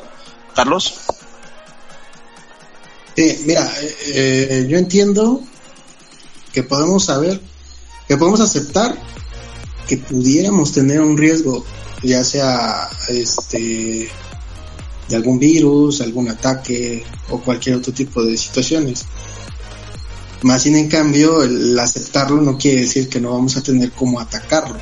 [0.54, 0.94] Carlos,
[3.16, 5.42] Sí, mira, eh, eh, yo entiendo
[6.52, 7.40] que podemos saber,
[8.06, 8.94] que podemos aceptar
[9.88, 11.64] que pudiéramos tener un riesgo,
[12.02, 14.10] ya sea este
[15.08, 19.06] de algún virus, algún ataque o cualquier otro tipo de situaciones.
[20.42, 24.20] Más sin en cambio, el aceptarlo no quiere decir que no vamos a tener cómo
[24.20, 24.76] atacarlo.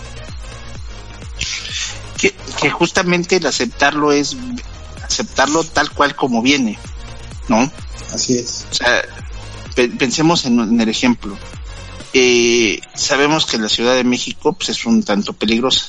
[2.65, 4.37] Que, justamente el aceptarlo es
[5.03, 6.79] aceptarlo tal cual como viene,
[7.49, 7.71] ¿no?
[8.13, 8.67] Así es.
[8.71, 9.03] O sea,
[9.75, 11.37] pe- pensemos en, en el ejemplo.
[12.13, 15.87] Eh, sabemos que la Ciudad de México pues, es un tanto peligrosa,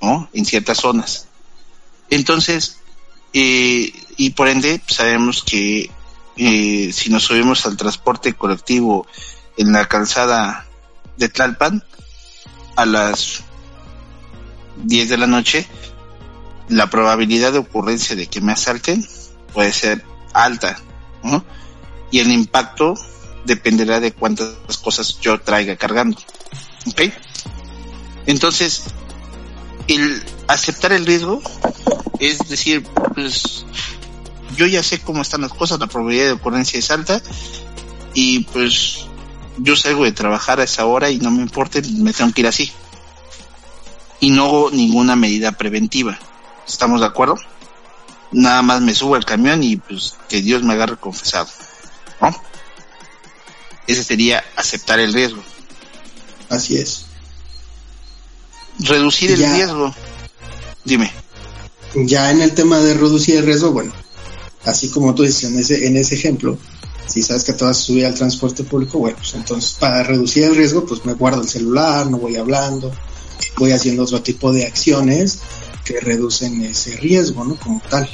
[0.00, 0.28] ¿no?
[0.32, 1.26] En ciertas zonas.
[2.10, 2.78] Entonces,
[3.32, 5.90] eh, y por ende, pues, sabemos que
[6.36, 9.06] eh, si nos subimos al transporte colectivo
[9.56, 10.66] en la calzada
[11.16, 11.82] de Tlalpan
[12.76, 13.40] a las
[14.84, 15.66] 10 de la noche,
[16.72, 19.06] la probabilidad de ocurrencia de que me asalten
[19.52, 20.78] puede ser alta.
[22.10, 22.94] Y el impacto
[23.44, 26.18] dependerá de cuántas cosas yo traiga cargando.
[28.26, 28.84] Entonces,
[29.88, 31.42] el aceptar el riesgo
[32.18, 33.66] es decir, pues
[34.56, 37.20] yo ya sé cómo están las cosas, la probabilidad de ocurrencia es alta
[38.14, 39.06] y pues
[39.58, 42.46] yo salgo de trabajar a esa hora y no me importa, me tengo que ir
[42.46, 42.72] así.
[44.20, 46.18] Y no hago ninguna medida preventiva.
[46.66, 47.36] ¿Estamos de acuerdo?
[48.32, 51.48] Nada más me subo al camión y pues que Dios me agarre confesado.
[52.20, 52.34] ¿No?
[53.86, 55.42] Ese sería aceptar el riesgo.
[56.48, 57.06] Así es.
[58.78, 59.94] Reducir el riesgo.
[60.84, 61.12] Dime.
[61.94, 63.92] Ya en el tema de reducir el riesgo, bueno,
[64.64, 66.58] así como tú dices en ese, en ese ejemplo,
[67.06, 70.44] si sabes que te vas a subir al transporte público, bueno, pues entonces para reducir
[70.44, 72.90] el riesgo, pues me guardo el celular, no voy hablando,
[73.58, 75.40] voy haciendo otro tipo de acciones
[75.84, 77.56] que reducen ese riesgo, ¿no?
[77.56, 78.08] Como tal.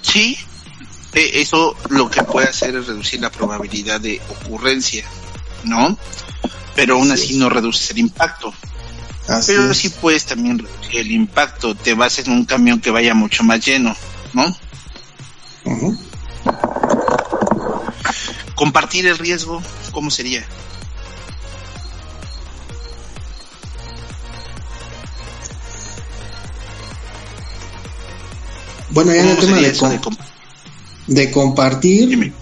[0.00, 0.36] Sí,
[1.14, 5.04] eh, eso lo que puede hacer es reducir la probabilidad de ocurrencia,
[5.64, 5.96] ¿no?
[6.74, 8.52] Pero aún así no reduces el impacto.
[9.28, 9.76] Así Pero es.
[9.76, 11.74] sí puedes también reducir el impacto.
[11.74, 13.94] Te vas en un camión que vaya mucho más lleno,
[14.32, 14.56] ¿no?
[18.54, 20.44] Compartir el riesgo, ¿cómo sería?
[28.92, 30.26] Bueno, ya en el ¿Cómo tema de, eso de com- comp-
[31.06, 32.32] de compartir, Dime.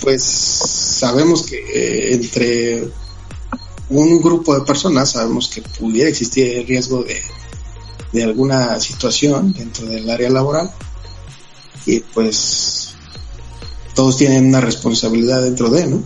[0.00, 2.88] pues sabemos que eh, entre
[3.90, 7.20] un grupo de personas sabemos que pudiera existir el riesgo de,
[8.12, 10.70] de alguna situación dentro del área laboral
[11.86, 12.94] y pues
[13.94, 16.02] todos tienen una responsabilidad dentro de, ¿no?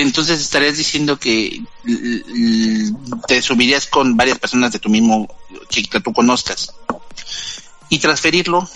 [0.00, 1.62] Entonces estarías diciendo que
[3.28, 5.28] te subirías con varias personas de tu mismo
[5.70, 6.74] que, que tú conozcas
[7.88, 8.68] y transferirlo.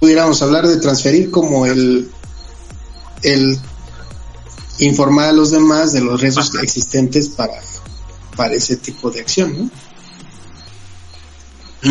[0.00, 2.10] Pudiéramos hablar de transferir como el,
[3.22, 3.58] el
[4.78, 7.60] informar a los demás de los riesgos existentes para,
[8.40, 9.70] para ese tipo de acción, ¿no?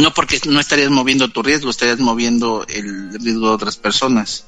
[0.01, 4.45] No porque no estarías moviendo tu riesgo, estarías moviendo el riesgo de otras personas.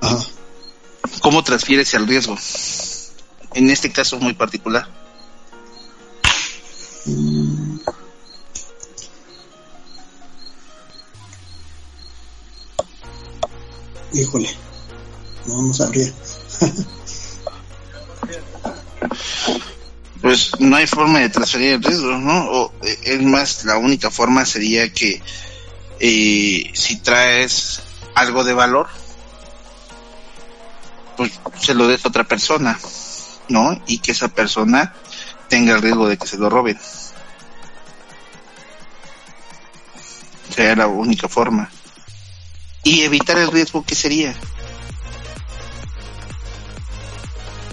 [0.00, 0.18] Ajá.
[1.20, 2.36] ¿Cómo transfieres el riesgo?
[3.54, 4.88] En este caso muy particular.
[7.04, 7.78] Mm.
[14.12, 14.50] Híjole,
[15.46, 16.12] no vamos a abrir.
[20.20, 22.50] Pues no hay forma de transferir el riesgo, ¿no?
[22.50, 25.22] O, eh, es más, la única forma sería que
[26.00, 27.82] eh, si traes
[28.14, 28.88] algo de valor,
[31.16, 32.78] pues se lo des a otra persona,
[33.48, 33.80] ¿no?
[33.86, 34.94] Y que esa persona
[35.48, 36.78] tenga el riesgo de que se lo roben.
[40.54, 41.70] Sería la única forma.
[42.82, 44.34] Y evitar el riesgo, ¿qué sería?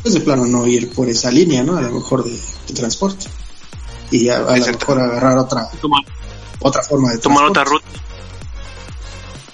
[0.03, 1.77] Pues de plano no ir por esa línea, ¿no?
[1.77, 2.37] A lo mejor de,
[2.73, 3.25] transporte.
[4.11, 5.69] Y a, lo mejor agarrar otra,
[6.59, 7.85] otra forma de Tomar otra ruta.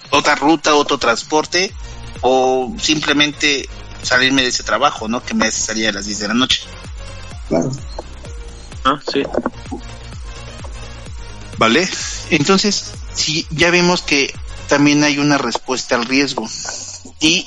[0.09, 1.71] Otra ruta, otro transporte,
[2.21, 3.69] o simplemente
[4.01, 5.23] salirme de ese trabajo, ¿no?
[5.23, 6.61] Que me hace salir a las 10 de la noche.
[7.47, 7.71] Claro.
[8.85, 9.23] Ah, sí.
[11.59, 11.87] ¿Vale?
[12.31, 14.33] Entonces, si ya vemos que
[14.67, 16.47] también hay una respuesta al riesgo.
[17.19, 17.45] Y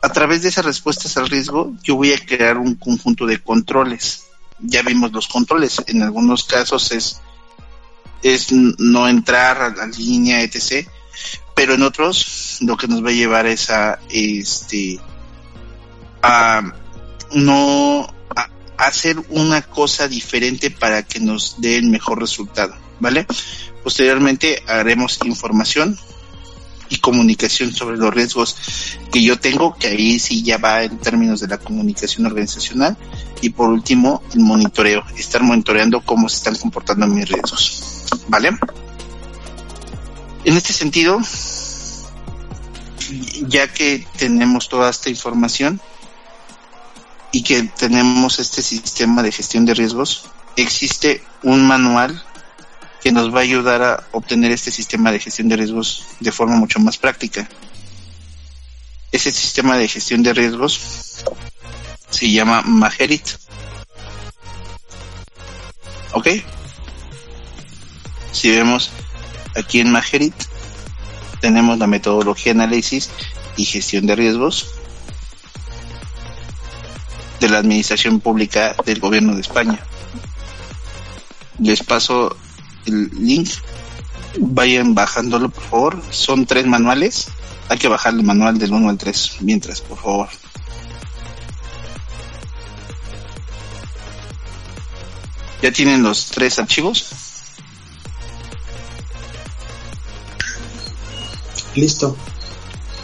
[0.00, 4.26] a través de esas respuestas al riesgo, yo voy a crear un conjunto de controles.
[4.60, 5.82] Ya vimos los controles.
[5.86, 7.20] En algunos casos es,
[8.22, 10.88] es no entrar a la línea, etc.
[11.54, 15.00] Pero en otros, lo que nos va a llevar es a, este,
[16.22, 16.62] a
[17.34, 18.06] no
[18.76, 23.26] hacer una cosa diferente para que nos dé el mejor resultado, ¿vale?
[23.82, 25.98] Posteriormente haremos información
[26.88, 28.56] y comunicación sobre los riesgos
[29.12, 32.96] que yo tengo, que ahí sí ya va en términos de la comunicación organizacional.
[33.40, 38.04] Y por último, el monitoreo, estar monitoreando cómo se están comportando mis riesgos.
[38.28, 38.50] ¿Vale?
[40.44, 41.20] En este sentido,
[43.46, 45.80] ya que tenemos toda esta información
[47.32, 50.24] y que tenemos este sistema de gestión de riesgos,
[50.56, 52.22] existe un manual
[53.02, 56.56] que nos va a ayudar a obtener este sistema de gestión de riesgos de forma
[56.56, 57.48] mucho más práctica.
[59.12, 61.24] Ese sistema de gestión de riesgos
[62.10, 63.26] se llama Magerit.
[66.12, 66.28] ¿Ok?
[68.32, 68.90] Si vemos
[69.56, 70.34] aquí en Magerit,
[71.40, 73.10] tenemos la metodología análisis
[73.56, 74.74] y gestión de riesgos
[77.40, 79.78] de la Administración Pública del Gobierno de España.
[81.60, 82.36] Les paso
[82.88, 83.50] el link.
[84.38, 86.02] Vayan bajándolo, por favor.
[86.10, 87.28] Son tres manuales.
[87.68, 90.28] Hay que bajar el manual del 1 al 3 mientras, por favor.
[95.60, 97.10] ¿Ya tienen los tres archivos?
[101.74, 102.16] Listo.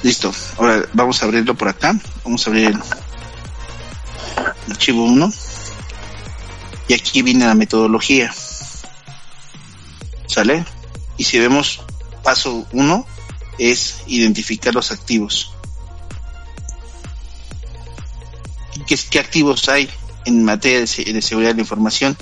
[0.03, 0.33] Listo.
[0.59, 1.99] Ahora vamos a abrirlo por acá.
[2.25, 2.81] Vamos a abrir el
[4.71, 5.33] archivo 1.
[6.89, 8.33] Y aquí viene la metodología.
[10.35, 10.65] ¿Sale?
[11.17, 11.83] Y si vemos
[12.25, 13.07] paso 1
[13.61, 15.53] es identificar los activos.
[18.85, 19.89] ¿Qué, ¿Qué, activos hay
[20.25, 22.17] en materia de, de seguridad de la información?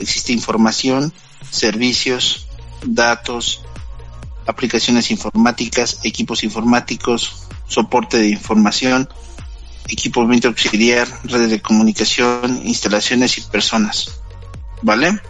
[0.00, 1.12] Existe información,
[1.50, 2.46] servicios,
[2.86, 3.60] datos,
[4.46, 9.10] aplicaciones informáticas, equipos informáticos, soporte de información,
[9.88, 14.22] equipamiento auxiliar, redes de comunicación, instalaciones y personas.
[14.80, 15.20] ¿Vale?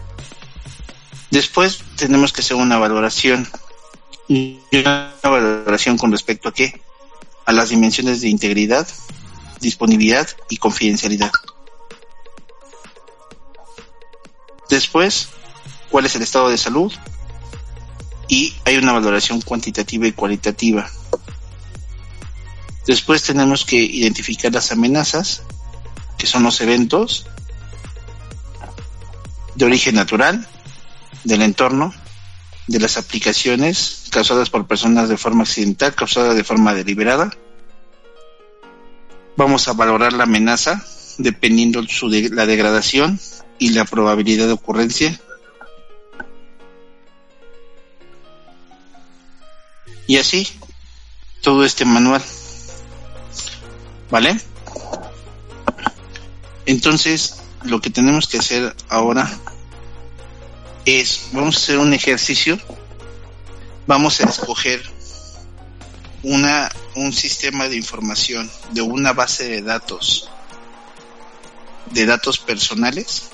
[1.31, 3.47] Después tenemos que hacer una valoración.
[4.27, 6.81] Una valoración con respecto a qué?
[7.45, 8.87] A las dimensiones de integridad,
[9.59, 11.31] disponibilidad y confidencialidad.
[14.69, 15.29] Después,
[15.89, 16.93] ¿cuál es el estado de salud?
[18.27, 20.89] Y hay una valoración cuantitativa y cualitativa.
[22.85, 25.43] Después tenemos que identificar las amenazas,
[26.17, 27.25] que son los eventos
[29.55, 30.47] de origen natural,
[31.23, 31.93] del entorno,
[32.67, 37.31] de las aplicaciones causadas por personas de forma accidental, causadas de forma deliberada.
[39.35, 40.85] Vamos a valorar la amenaza
[41.17, 43.19] dependiendo su de la degradación
[43.57, 45.19] y la probabilidad de ocurrencia.
[50.07, 50.47] Y así,
[51.41, 52.23] todo este manual.
[54.09, 54.39] ¿Vale?
[56.65, 59.29] Entonces, lo que tenemos que hacer ahora
[60.89, 62.59] es, vamos a hacer un ejercicio,
[63.87, 64.81] vamos a escoger
[66.23, 70.29] una, un sistema de información de una base de datos,
[71.91, 73.29] de datos personales,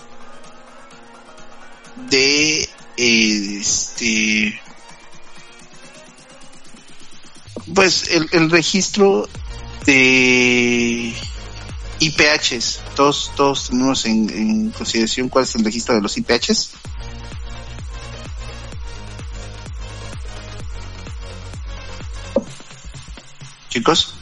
[2.09, 4.59] de este,
[7.73, 9.27] pues el, el registro
[9.85, 11.13] de
[11.99, 16.71] IPHs, todos, todos tenemos en, en consideración cuál es el registro de los IPHs.
[23.75, 24.14] Chicos.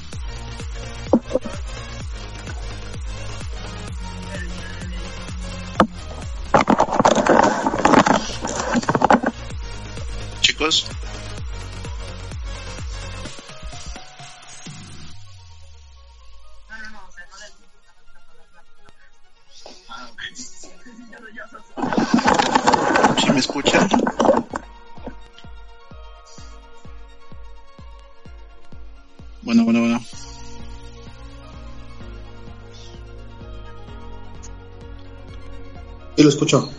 [36.24, 36.72] Lo escucho.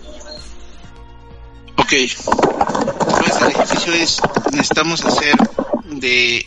[1.76, 1.90] Ok.
[1.90, 4.22] Pues el ejercicio es,
[4.52, 5.36] necesitamos hacer
[5.84, 6.46] de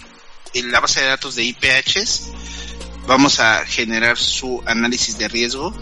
[0.54, 2.32] la base de datos de IPHs,
[3.06, 5.76] vamos a generar su análisis de riesgo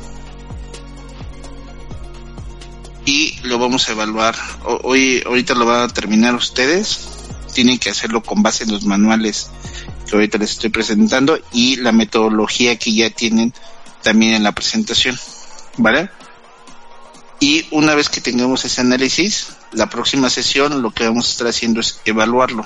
[3.06, 4.36] y lo vamos a evaluar.
[4.84, 7.08] Hoy, ahorita lo van a terminar ustedes.
[7.54, 9.50] Tienen que hacerlo con base en los manuales
[10.06, 13.54] que ahorita les estoy presentando y la metodología que ya tienen
[14.04, 15.18] también en la presentación.
[15.78, 16.10] ¿Vale?
[17.46, 21.46] Y una vez que tengamos ese análisis, la próxima sesión lo que vamos a estar
[21.46, 22.66] haciendo es evaluarlo.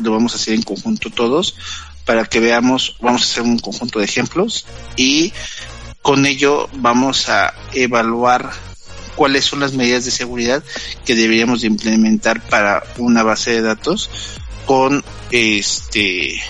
[0.00, 1.56] Lo vamos a hacer en conjunto todos
[2.04, 5.32] para que veamos, vamos a hacer un conjunto de ejemplos y
[6.02, 8.48] con ello vamos a evaluar
[9.16, 10.62] cuáles son las medidas de seguridad
[11.04, 14.08] que deberíamos de implementar para una base de datos
[14.66, 16.40] con este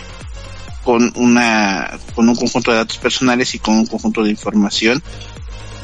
[0.84, 5.02] con una con un conjunto de datos personales y con un conjunto de información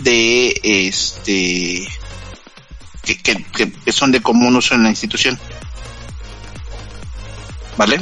[0.05, 1.89] de este
[3.03, 5.39] que, que, son de común uso en la institución
[7.77, 8.01] vale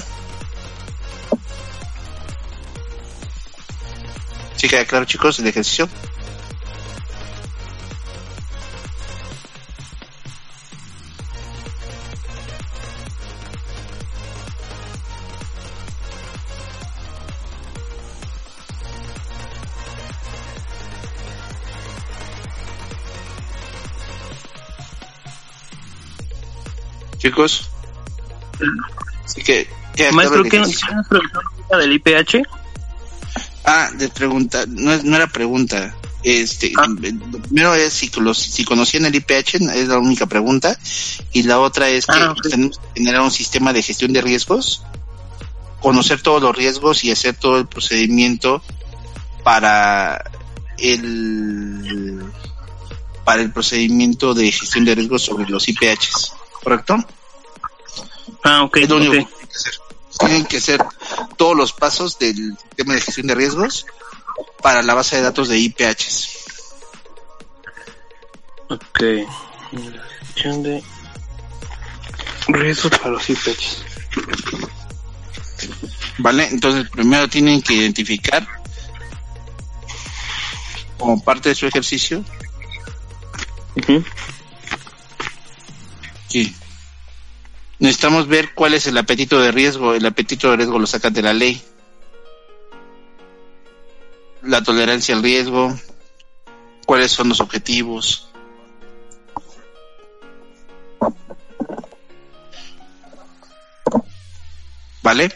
[4.56, 5.88] ¿Sí queda claro chicos el ejercicio?
[27.22, 27.70] Chicos.
[29.24, 29.68] Así que,
[30.12, 32.42] Maestro, ¿qué nos pregunta del IPH?
[33.64, 35.94] Ah, de pregunta, no, no era pregunta.
[36.24, 36.86] Este, ah.
[37.48, 40.76] primero es si, los, si conocían el IPH, es la única pregunta.
[41.32, 44.82] Y la otra es que ah, tenemos que generar un sistema de gestión de riesgos,
[45.80, 48.62] conocer todos los riesgos y hacer todo el procedimiento
[49.44, 50.22] para
[50.78, 52.22] el
[53.24, 56.34] para el procedimiento de gestión de riesgos sobre los IPHs.
[56.62, 56.96] ¿Correcto?
[58.44, 58.74] Ah, ok.
[58.86, 59.74] tienen que hacer.
[60.18, 60.84] Tienen que ser
[61.36, 63.86] todos los pasos del sistema de gestión de riesgos
[64.62, 66.38] para la base de datos de IPHs.
[68.68, 69.00] Ok.
[70.34, 70.82] Gestión de
[72.48, 73.84] riesgos para los IPHs.
[76.18, 78.46] Vale, entonces primero tienen que identificar
[80.98, 82.24] como parte de su ejercicio
[86.32, 86.50] Sí.
[87.78, 89.92] Necesitamos ver cuál es el apetito de riesgo.
[89.92, 91.60] El apetito de riesgo lo sacan de la ley.
[94.40, 95.78] La tolerancia al riesgo.
[96.86, 98.30] Cuáles son los objetivos.
[105.02, 105.30] ¿Vale?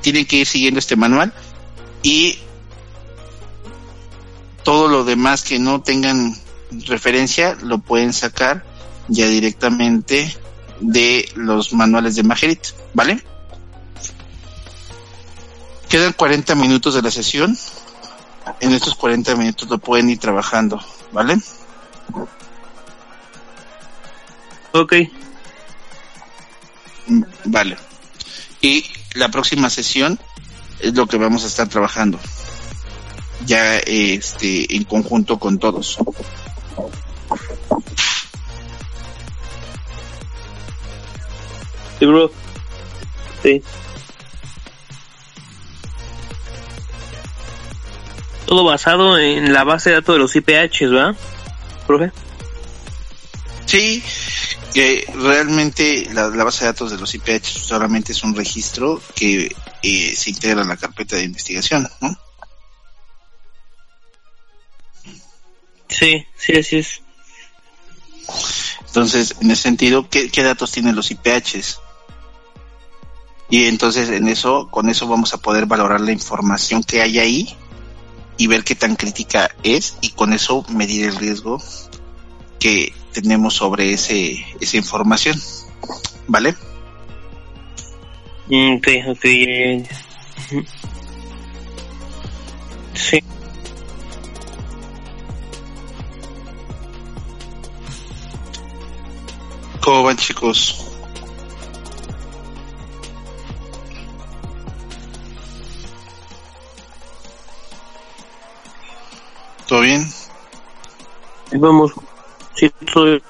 [0.00, 1.32] Tienen que ir siguiendo este manual
[2.04, 2.38] y
[4.62, 6.36] todo lo demás que no tengan
[6.86, 8.67] referencia lo pueden sacar
[9.08, 10.36] ya directamente
[10.80, 12.60] de los manuales de Majerit,
[12.94, 13.22] ¿vale?
[15.88, 17.56] Quedan 40 minutos de la sesión.
[18.60, 20.80] En estos 40 minutos lo pueden ir trabajando,
[21.12, 21.38] ¿vale?
[24.72, 24.94] Ok.
[27.06, 27.76] Mm, vale.
[28.60, 28.84] Y
[29.14, 30.18] la próxima sesión
[30.80, 32.18] es lo que vamos a estar trabajando.
[33.46, 35.98] Ya este en conjunto con todos.
[41.98, 42.30] Sí, bro.
[43.42, 43.62] Sí.
[48.46, 51.16] Todo basado en la base de datos de los IPH, ¿verdad,
[51.86, 52.12] profe?
[53.66, 54.02] Sí,
[54.72, 60.16] que realmente la, base de datos de los IPH solamente es un registro que eh,
[60.16, 62.18] se integra en la carpeta de investigación, ¿no?
[65.88, 67.02] Sí, sí, así es.
[68.86, 71.80] Entonces, en ese sentido, ¿qué, qué datos tienen los IPHs?
[73.50, 77.56] Y entonces en eso, con eso vamos a poder valorar la información que hay ahí
[78.36, 81.60] y ver qué tan crítica es y con eso medir el riesgo
[82.60, 85.40] que tenemos sobre ese esa información.
[86.26, 86.54] ¿Vale?
[88.48, 89.24] Mm, ok, ok.
[92.94, 93.22] Sí.
[99.80, 100.87] ¿Cómo van chicos?
[109.68, 110.10] ¿Todo bien?
[111.52, 111.92] Vamos.
[112.54, 113.20] Sí, todo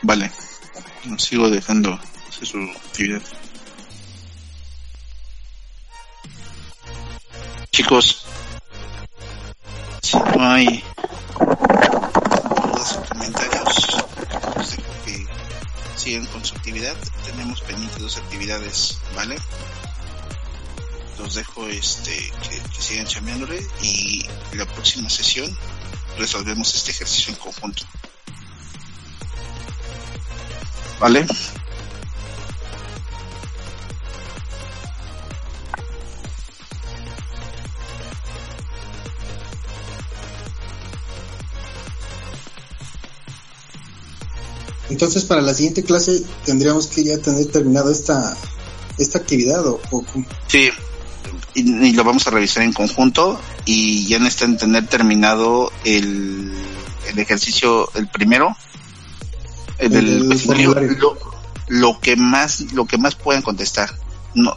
[0.00, 0.32] Vale.
[1.04, 3.20] Nos sigo dejando hacer su actividad.
[7.70, 8.24] Chicos.
[10.34, 10.82] no hay
[12.64, 13.86] dudas o comentarios,
[14.70, 15.26] dejo que
[15.94, 16.96] sigan con su actividad.
[17.26, 19.36] Tenemos pendientes dos actividades, ¿vale?
[21.18, 25.56] Los dejo este que, que sigan chambeándole y la próxima sesión
[26.16, 27.84] resolvemos este ejercicio en conjunto.
[31.00, 31.26] ¿Vale?
[44.90, 48.36] Entonces, para la siguiente clase tendríamos que ya tener terminado esta
[48.98, 50.04] esta actividad o, o?
[50.48, 50.70] Sí,
[51.58, 56.52] y, y lo vamos a revisar en conjunto y ya necesitan tener terminado el,
[57.08, 58.56] el ejercicio, el primero,
[59.78, 60.98] el del El cuestionario, formulario.
[61.00, 61.18] lo,
[61.68, 63.94] lo que más, lo que más puedan contestar.
[64.34, 64.56] No,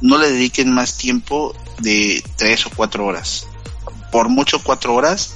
[0.00, 3.46] no le dediquen más tiempo de tres o cuatro horas.
[4.12, 5.34] Por mucho cuatro horas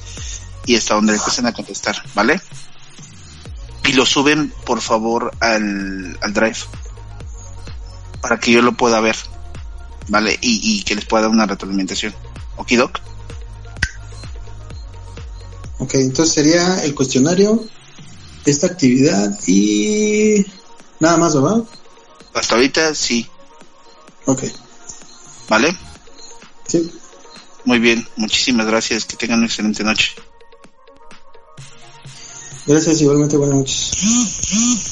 [0.66, 2.41] y hasta donde empiecen a contestar, ¿vale?
[3.85, 6.59] Y lo suben, por favor, al, al drive.
[8.20, 9.16] Para que yo lo pueda ver.
[10.09, 10.38] ¿Vale?
[10.40, 12.14] Y, y que les pueda dar una retroalimentación.
[12.57, 13.00] ¿Ok, Doc?
[15.78, 17.64] Ok, entonces sería el cuestionario,
[18.44, 20.44] esta actividad y
[21.00, 21.64] nada más, ¿verdad?
[22.34, 23.26] Hasta ahorita sí.
[24.26, 24.44] Ok,
[25.48, 25.76] ¿Vale?
[26.66, 26.90] sí.
[27.64, 28.07] Muy bien.
[28.16, 29.05] Muchísimas gracias.
[29.05, 30.12] Que tengan una excelente noche.
[32.66, 34.91] Gracias, igualmente, buenas noches.